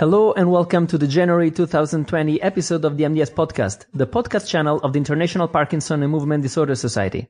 [0.00, 4.78] Hello and welcome to the January 2020 episode of the MDS podcast, the podcast channel
[4.78, 7.28] of the International Parkinson and Movement Disorder Society.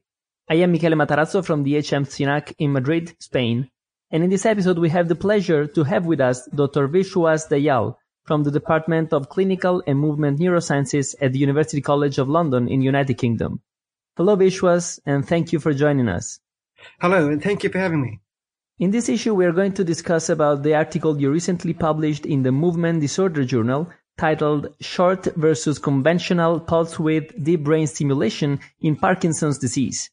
[0.48, 3.68] I am Michele Matarazzo from the HM CINAC in Madrid, Spain.
[4.12, 6.86] And in this episode, we have the pleasure to have with us Dr.
[6.86, 12.28] Vishwas Dayal from the Department of Clinical and Movement Neurosciences at the University College of
[12.28, 13.62] London in United Kingdom.
[14.16, 16.38] Hello, Vishwas, and thank you for joining us.
[17.00, 18.20] Hello, and thank you for having me.
[18.80, 22.44] In this issue, we are going to discuss about the article you recently published in
[22.44, 29.58] the Movement Disorder Journal titled Short versus Conventional Pulse Width Deep Brain Stimulation in Parkinson's
[29.58, 30.08] Disease,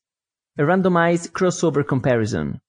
[0.58, 2.60] a randomized crossover comparison.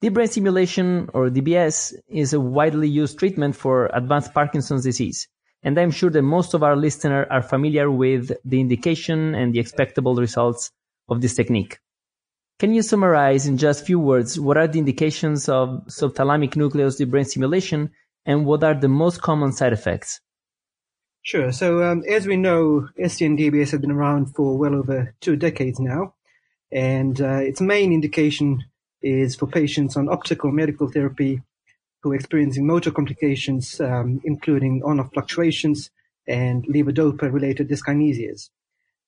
[0.00, 5.28] Deep brain stimulation, or DBS, is a widely used treatment for advanced Parkinson's disease,
[5.62, 9.60] and I'm sure that most of our listeners are familiar with the indication and the
[9.60, 10.70] expectable results
[11.10, 11.80] of this technique.
[12.62, 16.94] Can you summarize in just a few words what are the indications of subthalamic nucleus
[16.94, 17.90] deep brain stimulation
[18.24, 20.20] and what are the most common side effects?
[21.22, 21.50] Sure.
[21.50, 26.14] So, um, as we know, STN-DBS has been around for well over two decades now,
[26.70, 28.62] and uh, its main indication
[29.02, 31.42] is for patients on optical medical therapy
[32.04, 35.90] who are experiencing motor complications, um, including on-off fluctuations
[36.28, 38.50] and levodopa-related dyskinesias.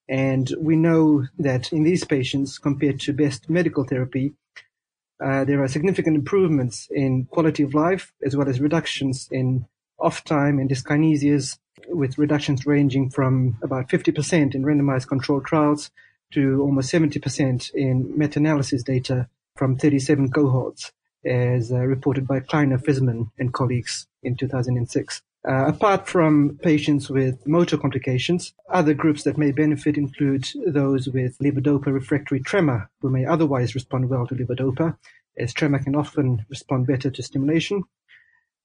[0.09, 4.35] And we know that in these patients, compared to best medical therapy,
[5.25, 9.67] uh, there are significant improvements in quality of life, as well as reductions in
[9.99, 15.91] off time and dyskinesias, with reductions ranging from about 50% in randomized controlled trials
[16.33, 20.93] to almost 70% in meta analysis data from 37 cohorts,
[21.25, 25.23] as uh, reported by Kleiner, Fishman, and colleagues in 2006.
[25.47, 31.39] Uh, apart from patients with motor complications, other groups that may benefit include those with
[31.39, 34.97] levodopa refractory tremor who may otherwise respond well to levodopa,
[35.37, 37.83] as tremor can often respond better to stimulation.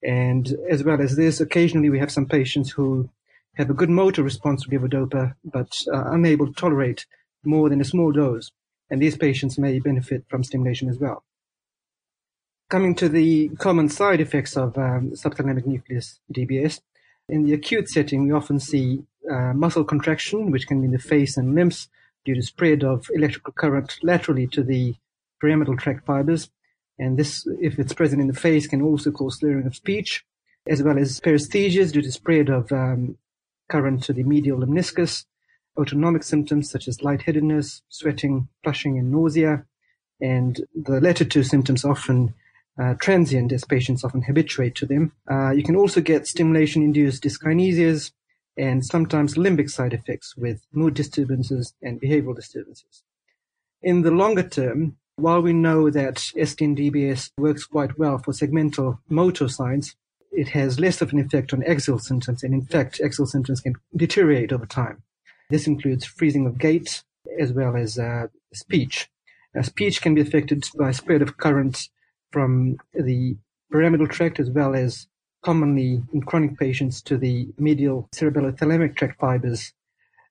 [0.02, 3.10] And as well as this, occasionally we have some patients who
[3.56, 7.06] have a good motor response to levodopa, but are unable to tolerate
[7.44, 8.52] more than a small dose.
[8.90, 11.26] And these patients may benefit from stimulation as well.
[12.70, 16.82] Coming to the common side effects of um, subthalamic nucleus DBS,
[17.28, 21.00] in the acute setting, we often see uh, muscle contraction, which can be in the
[21.00, 21.90] face and limbs
[22.26, 24.94] due to spread of electrical current laterally to the
[25.42, 26.52] pyramidal tract fibers.
[27.00, 30.24] And this, if it's present in the face, can also cause slurring of speech,
[30.68, 33.18] as well as paresthesias due to spread of um,
[33.68, 35.26] current to the medial lemniscus,
[35.76, 39.66] autonomic symptoms such as lightheadedness, sweating, flushing, and nausea.
[40.22, 42.36] And the latter two symptoms often
[43.00, 45.12] transient as patients often habituate to them.
[45.30, 48.12] Uh, you can also get stimulation-induced dyskinesias
[48.58, 53.04] and sometimes limbic side effects with mood disturbances and behavioral disturbances.
[53.82, 59.48] In the longer term, while we know that STN-DBS works quite well for segmental motor
[59.48, 59.96] signs,
[60.32, 63.76] it has less of an effect on axial symptoms, and in fact, axial symptoms can
[63.96, 65.02] deteriorate over time.
[65.50, 67.04] This includes freezing of gait
[67.40, 69.10] as well as uh, speech.
[69.62, 71.90] Speech can be affected by spread of current
[72.32, 73.38] from the
[73.72, 75.08] pyramidal tract as well as
[75.42, 79.74] commonly in chronic patients to the medial cerebellothalamic tract fibers.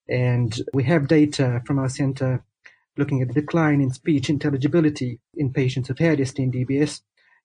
[0.09, 2.45] And we have data from our center
[2.97, 7.01] looking at the decline in speech intelligibility in patients who've had STN-DBS.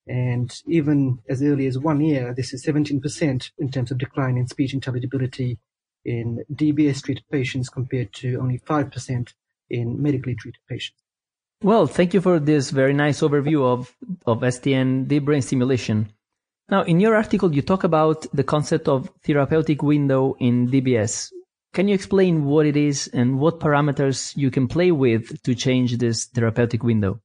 [0.08, 4.48] And even as early as one year, this is 17% in terms of decline in
[4.48, 5.60] speech intelligibility
[6.04, 9.34] in DBS treated patients compared to only 5%
[9.70, 11.03] in medically treated patients.
[11.64, 16.12] Well, thank you for this very nice overview of, of STN deep brain stimulation.
[16.68, 21.32] Now, in your article, you talk about the concept of therapeutic window in DBS.
[21.72, 25.98] Can you explain what it is and what parameters you can play with to change
[25.98, 27.22] this therapeutic window?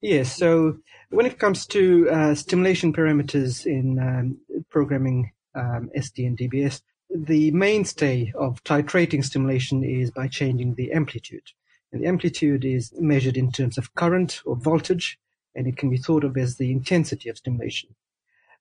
[0.00, 0.36] Yes.
[0.36, 0.78] So
[1.08, 8.62] when it comes to uh, stimulation parameters in um, programming um, DBS, the mainstay of
[8.62, 11.50] titrating stimulation is by changing the amplitude.
[11.92, 15.18] And the amplitude is measured in terms of current or voltage,
[15.54, 17.94] and it can be thought of as the intensity of stimulation.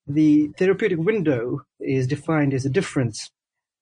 [0.07, 3.29] The therapeutic window is defined as a difference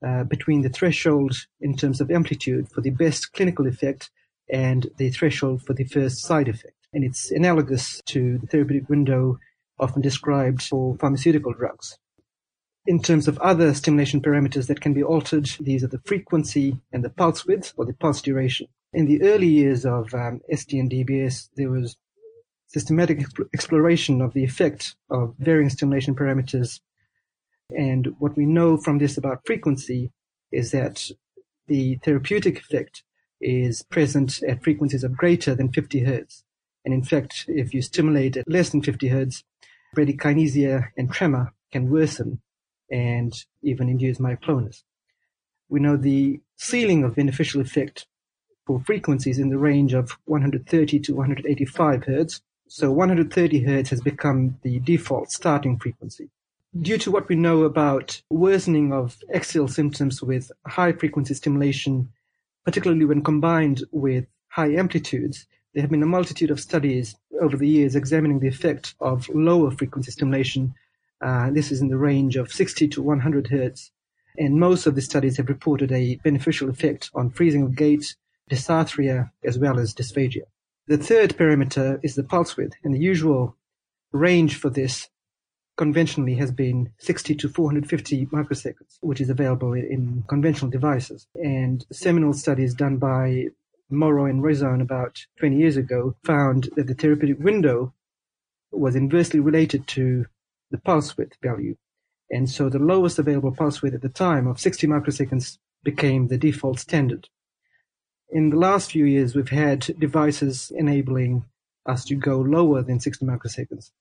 [0.06, 4.12] uh, between the threshold in terms of amplitude for the best clinical effect
[4.50, 6.76] and the threshold for the first side effect.
[6.94, 9.40] And it's analogous to the therapeutic window
[9.80, 11.98] often described for pharmaceutical drugs.
[12.88, 17.04] In terms of other stimulation parameters that can be altered, these are the frequency and
[17.04, 18.68] the pulse width or the pulse duration.
[18.94, 21.98] In the early years of um, and DBS, there was
[22.68, 26.80] systematic exploration of the effect of varying stimulation parameters.
[27.78, 30.14] And what we know from this about frequency
[30.54, 31.12] is that
[31.68, 33.04] the therapeutic effect
[33.42, 36.46] is present at frequencies of greater than 50 hertz.
[36.86, 39.44] And in fact, if you stimulate at less than 50 hertz,
[39.94, 42.40] bradykinesia and tremor can worsen.
[42.92, 44.84] And even induce myoclonus.
[45.70, 48.08] We know the ceiling of beneficial effect
[48.66, 52.42] for frequencies in the range of 130 to 185 hertz.
[52.68, 56.30] So 130 hertz has become the default starting frequency.
[56.82, 62.10] Due to what we know about worsening of axial symptoms with high frequency stimulation,
[62.66, 67.68] particularly when combined with high amplitudes, there have been a multitude of studies over the
[67.68, 70.74] years examining the effect of lower frequency stimulation.
[71.22, 73.92] Uh, this is in the range of 60 to 100 hertz.
[74.38, 78.16] And most of the studies have reported a beneficial effect on freezing of gait,
[78.52, 80.44] dysarthria, as well as dysphagia.
[80.88, 83.56] The third parameter is the pulse width, and the usual
[84.12, 85.10] range for this
[85.76, 91.28] conventionally has been 60 to 450 microseconds, which is available in conventional devices.
[91.36, 93.48] And seminal studies done by
[93.90, 97.94] Moro and Rizzone about 20 years ago found that the therapeutic window
[98.72, 100.26] was inversely related to
[100.72, 101.76] the pulse width value.
[102.30, 106.38] And so the lowest available pulse width at the time of 60 microseconds became the
[106.38, 107.30] default standard.
[108.30, 111.46] In the last few years, we've had devices enabling
[111.86, 113.92] us to go lower than 60 microseconds.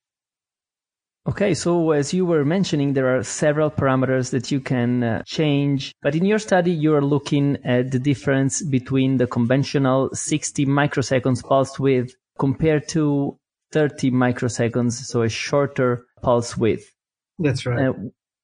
[1.28, 5.92] Okay, so as you were mentioning, there are several parameters that you can uh, change.
[6.00, 11.42] But in your study, you are looking at the difference between the conventional 60 microseconds
[11.42, 13.36] pulse width compared to
[13.72, 16.92] 30 microseconds, so a shorter pulse width.
[17.38, 17.88] That's right.
[17.88, 17.92] Uh,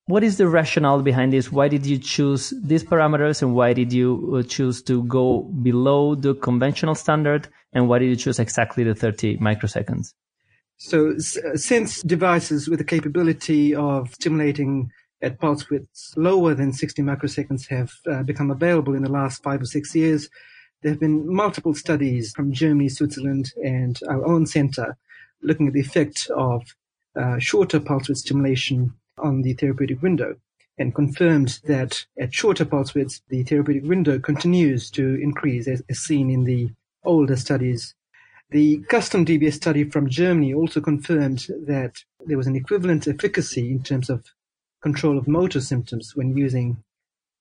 [0.06, 1.52] what is the rationale behind this?
[1.52, 6.14] Why did you choose these parameters and why did you uh, choose to go below
[6.14, 7.48] the conventional standard?
[7.72, 10.12] And why did you choose exactly the 30 microseconds?
[10.76, 14.90] So since devices with the capability of stimulating
[15.22, 19.62] at pulse widths lower than 60 microseconds have uh, become available in the last five
[19.62, 20.28] or six years,
[20.82, 24.96] there have been multiple studies from Germany, Switzerland, and our own center
[25.42, 26.62] looking at the effect of
[27.16, 30.36] uh, shorter pulse width stimulation on the therapeutic window
[30.78, 35.98] and confirmed that at shorter pulse widths, the therapeutic window continues to increase as, as
[35.98, 36.70] seen in the
[37.04, 37.94] older studies.
[38.50, 43.82] The custom DBS study from Germany also confirmed that there was an equivalent efficacy in
[43.82, 44.24] terms of
[44.82, 46.82] control of motor symptoms when using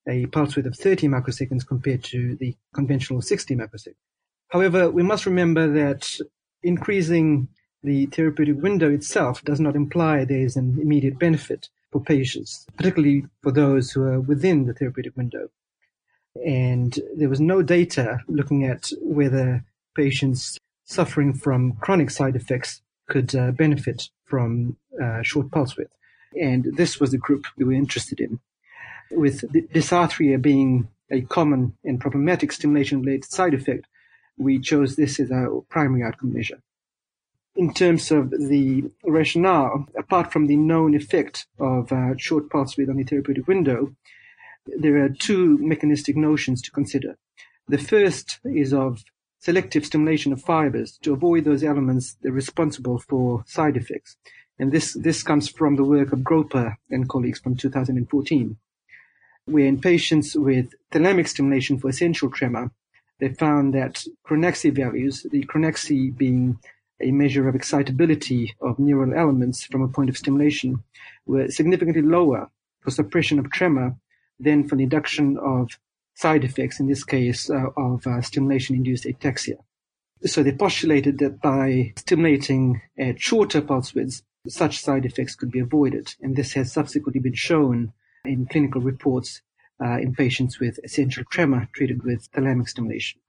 [0.08, 3.96] a pulse width of 30 microseconds compared to the conventional 60 microseconds.
[4.50, 6.18] However, we must remember that
[6.64, 7.48] increasing
[7.84, 13.26] the therapeutic window itself does not imply there is an immediate benefit for patients, particularly
[13.42, 15.50] for those who are within the therapeutic window.
[16.46, 23.36] And there was no data looking at whether patients suffering from chronic side effects could
[23.36, 25.94] uh, benefit from uh, short pulse width.
[26.40, 28.40] And this was the group we were interested in.
[29.10, 29.42] With
[29.74, 33.88] dysarthria being a common and problematic stimulation related side effect,
[34.38, 36.62] we chose this as our primary outcome measure
[37.56, 42.90] in terms of the rationale, apart from the known effect of uh, short pulse width
[42.90, 43.94] on the therapeutic window,
[44.66, 47.18] there are two mechanistic notions to consider.
[47.68, 49.04] The first is of
[49.40, 54.16] selective stimulation of fibers to avoid those elements that are responsible for side effects.
[54.60, 58.58] And this, this comes from the work of Groppa and colleagues from 2014,
[59.46, 62.72] where in patients with thalamic stimulation for essential tremor,
[63.20, 66.60] they found that chronaxie values, the chronaxie being
[67.04, 70.84] a measure of excitability of neural elements from a point of stimulation
[71.26, 72.50] were significantly lower
[72.82, 73.96] for suppression of tremor
[74.40, 75.78] than for the induction of
[76.16, 79.58] side effects, in this case uh, of uh, stimulation-induced ataxia.
[80.26, 85.60] So they postulated that by stimulating at shorter pulse widths, such side effects could be
[85.60, 86.14] avoided.
[86.22, 87.94] And this has subsequently been shown
[88.26, 89.42] in clinical reports
[89.84, 93.20] uh, in patients with essential tremor treated with thalamic stimulation.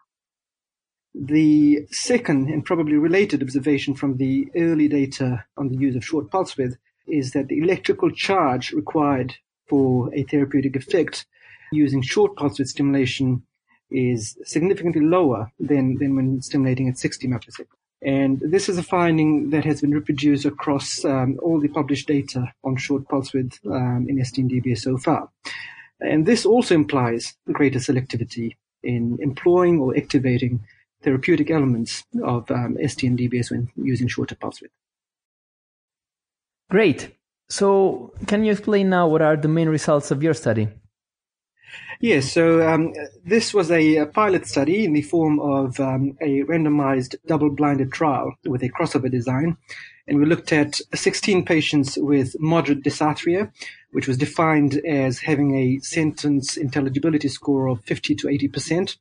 [1.15, 6.31] The second and probably related observation from the early data on the use of short
[6.31, 6.77] pulse width
[7.07, 9.35] is that the electrical charge required
[9.69, 11.27] for a therapeutic effect
[11.71, 13.43] using short pulse width stimulation
[13.91, 17.67] is significantly lower than, than when stimulating at 60 microseconds.
[18.01, 22.53] And this is a finding that has been reproduced across um, all the published data
[22.65, 25.29] on short pulse width um, in STN-DBS so far.
[26.01, 30.65] And this also implies greater selectivity in employing or activating
[31.03, 34.75] therapeutic elements of um, STN-DBS when using shorter pulse width.
[36.71, 37.17] Great.
[37.49, 40.69] So, can you explain now what are the main results of your study?
[42.01, 42.93] Yes, so um,
[43.25, 48.35] this was a, a, pilot study in the form of um, a randomized double-blinded trial
[48.45, 49.57] with a crossover design.
[50.09, 53.53] And we looked at 16 patients with moderate dysarthria,
[53.93, 58.97] which was defined as having a sentence intelligibility score of 50 to 80 percent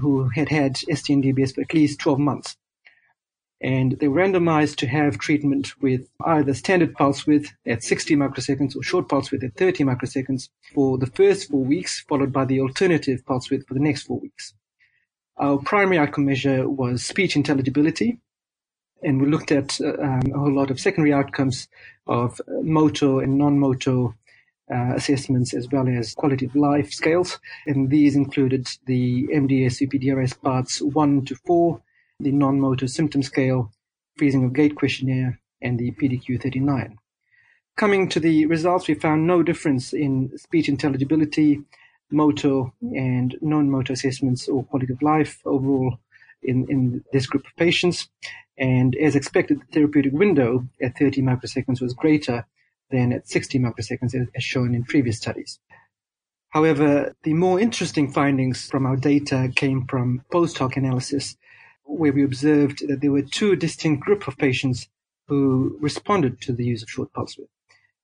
[0.00, 2.56] who had had STN-DBS for at least 12 months.
[3.60, 8.76] and they were randomized to have treatment with either standard pulse width at 60 microseconds
[8.76, 12.60] or short pulse width at 30 microseconds for the first four weeks, followed by the
[12.60, 14.52] alternative pulse width for the next four weeks.
[15.38, 18.18] Our primary outcome measure was speech intelligibility,
[19.02, 21.66] and we looked at uh, um, a whole lot of secondary outcomes
[22.06, 24.08] of motor and non-motor
[24.72, 27.38] uh, assessments as well as quality of life scales.
[27.66, 31.80] And these included the MDS UPDRS parts 1 to 4,
[32.20, 33.72] the non-motor symptom scale,
[34.16, 36.96] freezing of gait questionnaire, and the PDQ-39.
[37.76, 41.60] Coming to the results, we found no difference in speech intelligibility,
[42.10, 45.98] motor and non-motor assessments or quality of life overall
[46.42, 48.08] in, in this group of patients.
[48.56, 52.46] And as expected, the therapeutic window at 30 microseconds was greater
[52.90, 55.58] than at 60 microseconds as shown in previous studies.
[56.50, 61.36] However, the more interesting findings from our data came from post hoc analysis
[61.84, 64.88] where we observed that there were two distinct groups of patients
[65.26, 67.50] who responded to the use of short pulse width.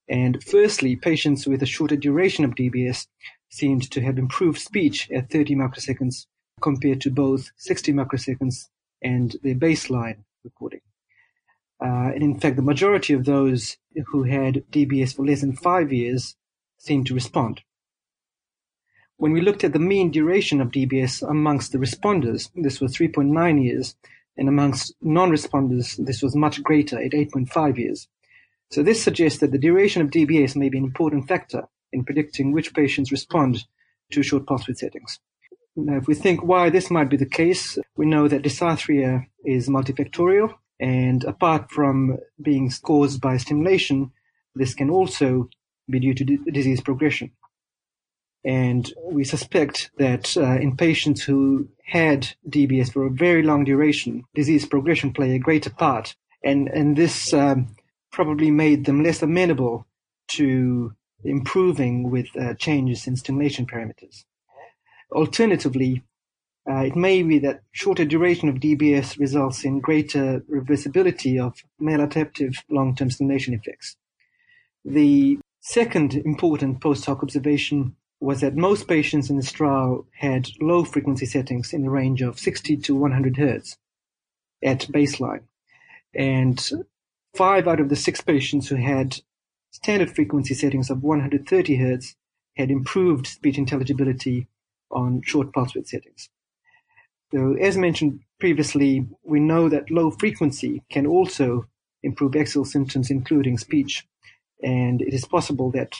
[0.09, 3.07] And firstly, patients with a shorter duration of DBS
[3.51, 6.27] seemed to have improved speech at 30 microseconds
[6.61, 8.69] compared to both 60 microseconds
[9.03, 10.81] and their baseline recording.
[11.83, 15.93] Uh, and in fact, the majority of those who had DBS for less than five
[15.93, 16.37] years
[16.79, 17.63] seemed to respond.
[19.17, 23.63] When we looked at the mean duration of DBS amongst the responders, this was 3.9
[23.63, 23.95] years,
[24.37, 28.09] and amongst non-responders, this was much greater at 8.5 years.
[28.71, 32.53] So this suggests that the duration of DBS may be an important factor in predicting
[32.53, 33.65] which patients respond
[34.13, 35.19] to short pulse settings.
[35.77, 39.69] Now, if we think why this might be the case, we know that dysarthria is
[39.69, 44.11] multifactorial, and apart from being caused by stimulation,
[44.55, 45.49] this can also
[45.89, 47.31] be due to disease progression.
[48.45, 54.25] And we suspect that uh, in patients who had DBS for a very long duration,
[54.35, 56.17] disease progression play a greater part.
[56.43, 57.77] And, and this um,
[58.11, 59.87] probably made them less amenable
[60.29, 64.25] to improving with uh, changes in stimulation parameters.
[65.13, 66.03] Alternatively,
[66.69, 72.57] Uh, it may be that shorter duration of DBS results in greater reversibility of maladaptive
[72.69, 73.97] long-term stimulation effects.
[74.85, 81.25] The second important post-hoc observation was that most patients in this trial had low frequency
[81.25, 83.79] settings in the range of 60 to 100 hertz
[84.63, 85.43] at baseline.
[86.15, 86.71] And
[87.35, 89.21] five out of the six patients who had
[89.71, 92.17] standard frequency settings of 130 hertz
[92.57, 94.47] had improved speech intelligibility
[94.91, 96.29] on short pulse width settings.
[97.33, 101.67] So as mentioned previously, we know that low frequency can also
[102.03, 104.07] improve axial symptoms, including speech.
[104.63, 105.95] And it is possible that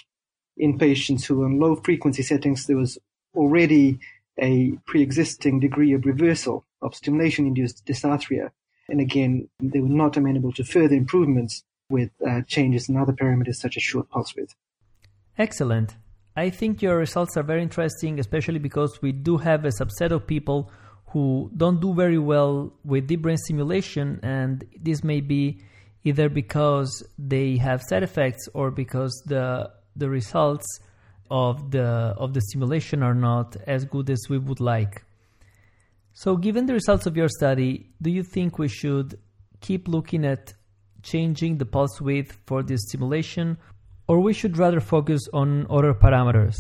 [0.57, 2.99] in patients who were on low frequency settings, there was
[3.35, 3.99] already
[4.39, 8.51] a pre-existing degree of reversal of stimulation-induced dysarthria.
[8.89, 13.57] And again, they were not amenable to further improvements with uh, changes in other parameters
[13.57, 14.55] such as short pulse width.
[15.39, 15.97] Excellent.
[16.37, 20.27] I think your results are very interesting, especially because we do have a subset of
[20.27, 20.71] people
[21.11, 25.61] who don't do very well with deep brain stimulation, and this may be
[26.05, 30.67] either because they have side effects or because the the results
[31.31, 35.05] of the of the simulation are not as good as we would like.
[36.13, 39.19] So, given the results of your study, do you think we should
[39.61, 40.55] keep looking at
[41.03, 43.59] changing the pulse width for this stimulation,
[44.07, 46.57] or we should rather focus on other parameters?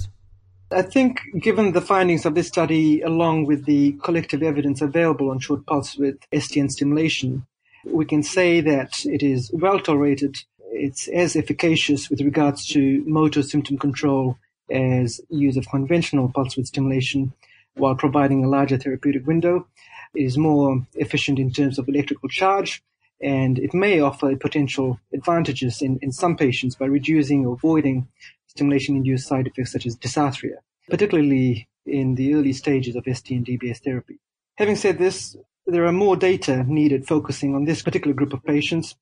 [0.72, 5.40] I think, given the findings of this study, along with the collective evidence available on
[5.40, 7.46] short pulse with STN stimulation,
[7.84, 10.36] we can say that it is well tolerated
[10.72, 14.38] it's as efficacious with regards to motor symptom control
[14.70, 17.32] as use of conventional pulse width stimulation
[17.74, 19.66] while providing a larger therapeutic window.
[20.14, 22.82] It is more efficient in terms of electrical charge
[23.20, 28.08] and it may offer potential advantages in, in some patients by reducing or avoiding
[28.50, 34.18] stimulation induced side effects such as dysarthria, particularly in the early stages of STN-DBS therapy.
[34.56, 38.96] Having said this, there are more data needed focusing on this particular group of patients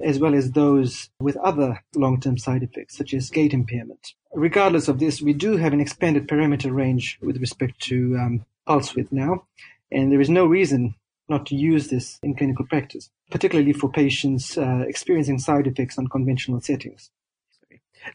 [0.00, 4.14] as well as those with other long-term side effects, such as gait impairment.
[4.32, 8.94] Regardless of this, we do have an expanded parameter range with respect to um, pulse
[8.94, 9.44] width now,
[9.90, 10.94] and there is no reason
[11.28, 16.06] not to use this in clinical practice, particularly for patients uh, experiencing side effects on
[16.06, 17.10] conventional settings.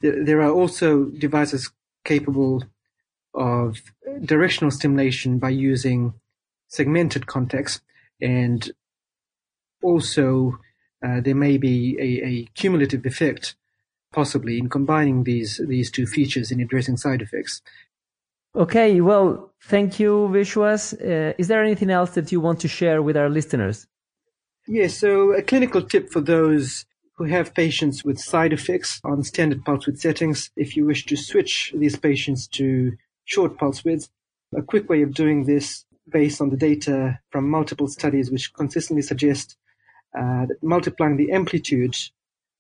[0.02, 1.72] There are also devices
[2.04, 2.64] capable
[3.34, 3.78] of
[4.24, 6.14] directional stimulation by using
[6.68, 7.82] segmented contacts
[8.22, 8.72] and
[9.82, 10.58] also
[11.06, 13.56] uh, there may be a, a, cumulative effect
[14.12, 17.62] possibly in combining these these two features in addressing side effects.
[18.56, 20.94] Okay, well, thank you, Vishwas.
[20.94, 23.88] Uh, is there anything else that you want to share with our listeners?
[24.68, 26.86] Yes, so a clinical tip for those
[27.24, 30.52] who have patients with side effects on standard pulse width settings.
[30.58, 34.10] If you wish to switch these patients to short pulse widths,
[34.56, 39.02] a quick way of doing this based on the data from multiple studies which consistently
[39.02, 39.56] suggest
[40.18, 41.96] uh, that multiplying the amplitude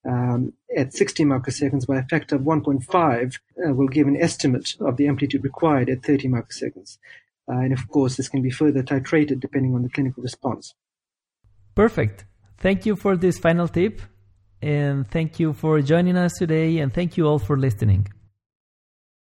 [0.09, 4.95] um, at 60 microseconds by a factor of 1.5 uh, will give an estimate of
[4.95, 6.97] the amplitude required at 30 microseconds.
[7.49, 10.73] Uh, and of course, this can be further titrated depending on the clinical response.
[11.75, 12.25] Perfect.
[12.57, 14.01] Thank you for this final tip.
[14.63, 16.79] And thank you for joining us today.
[16.79, 18.07] And thank you all for listening.